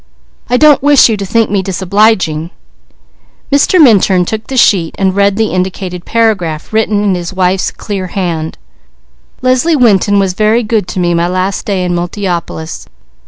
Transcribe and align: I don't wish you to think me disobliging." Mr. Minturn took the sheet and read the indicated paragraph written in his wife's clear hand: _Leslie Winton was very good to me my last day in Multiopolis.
I 0.49 0.57
don't 0.57 0.81
wish 0.81 1.09
you 1.09 1.17
to 1.17 1.25
think 1.27 1.51
me 1.51 1.61
disobliging." 1.61 2.49
Mr. 3.51 3.79
Minturn 3.79 4.25
took 4.25 4.47
the 4.47 4.57
sheet 4.57 4.95
and 4.97 5.15
read 5.15 5.35
the 5.35 5.51
indicated 5.53 6.05
paragraph 6.05 6.73
written 6.73 7.03
in 7.03 7.13
his 7.13 7.33
wife's 7.35 7.69
clear 7.69 8.07
hand: 8.07 8.57
_Leslie 9.43 9.79
Winton 9.79 10.17
was 10.17 10.33
very 10.33 10.63
good 10.63 10.87
to 10.87 10.99
me 10.99 11.13
my 11.13 11.27
last 11.27 11.67
day 11.67 11.83
in 11.85 11.93
Multiopolis. 11.93 12.87